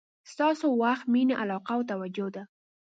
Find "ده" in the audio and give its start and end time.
2.35-2.43